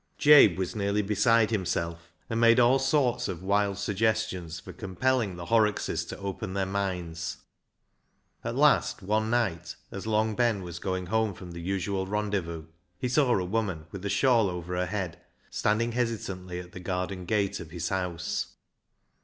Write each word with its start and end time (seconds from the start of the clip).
Jabe 0.17 0.55
was 0.55 0.75
nearly 0.75 1.03
beside 1.03 1.51
himself, 1.51 2.11
and 2.27 2.39
made 2.41 2.59
all 2.59 2.79
sorts 2.79 3.27
of 3.27 3.43
wild 3.43 3.77
suggestions 3.77 4.59
for 4.59 4.73
compelling 4.73 5.35
the 5.35 5.45
Horrockses 5.45 6.05
to 6.05 6.17
open 6.17 6.55
their 6.55 6.65
minds. 6.65 7.37
At 8.43 8.55
last 8.55 9.03
one 9.03 9.29
night, 9.29 9.75
as 9.91 10.07
Long 10.07 10.33
Ben 10.35 10.63
was 10.63 10.79
going 10.79 11.05
home 11.05 11.35
from 11.35 11.51
the 11.51 11.59
usual 11.61 12.07
rendezvous, 12.07 12.65
he 12.97 13.07
saw 13.07 13.31
a 13.37 13.45
woman, 13.45 13.85
with 13.91 14.03
a 14.03 14.09
shawl 14.09 14.49
over 14.49 14.75
her 14.75 14.87
head, 14.87 15.19
standing 15.51 15.91
hesitantly 15.91 16.59
at 16.59 16.71
the 16.71 16.79
garden 16.79 17.25
gate 17.25 17.59
of 17.59 17.69
his 17.69 17.89
house. 17.89 18.55